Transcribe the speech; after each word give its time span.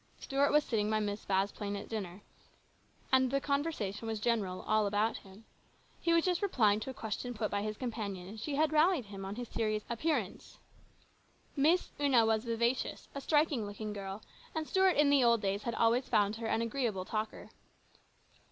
Stuart 0.19 0.51
was 0.51 0.63
sitting 0.63 0.89
by 0.89 0.99
Miss 0.99 1.25
Vasplaine 1.25 1.75
at 1.75 1.83
this 1.83 1.89
dinner, 1.91 2.23
and 3.11 3.29
the 3.29 3.39
conversation 3.39 4.07
was 4.07 4.19
general, 4.19 4.63
all 4.63 4.87
about 4.87 5.17
him. 5.17 5.45
He 5.99 6.11
was 6.11 6.25
just 6.25 6.41
replying 6.41 6.79
to 6.79 6.89
a 6.89 6.93
question 6.95 7.35
put 7.35 7.51
by 7.51 7.61
his 7.61 7.77
companion, 7.77 8.27
and 8.27 8.39
she 8.39 8.55
had 8.55 8.71
rallied 8.73 9.05
him 9.05 9.25
on 9.25 9.35
his 9.35 9.47
serious 9.47 9.83
appearance. 9.91 10.57
Miss 11.55 11.91
Una 12.01 12.25
was 12.25 12.45
vivacious, 12.45 13.09
a 13.13 13.21
striking 13.21 13.63
looking 13.67 13.93
girl, 13.93 14.23
and 14.55 14.67
Stuart 14.67 14.97
in 14.97 15.11
the 15.11 15.23
old 15.23 15.39
days 15.39 15.61
had 15.61 15.75
always 15.75 16.09
found 16.09 16.37
her 16.37 16.47
an 16.47 16.63
agreeable 16.63 17.05
talker. 17.05 17.51